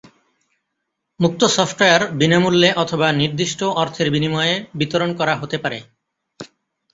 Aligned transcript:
মুক্ত 1.19 1.41
সফটওয়্যার 1.55 2.01
বিনামূল্যে 2.13 2.69
অথবা 2.73 3.07
নির্দিষ্ট 3.11 3.59
অর্থের 3.81 4.07
বিনিময়ে 4.11 4.55
বিতরণ 4.75 5.09
করা 5.15 5.33
হতে 5.35 5.57
পারে। 5.57 5.79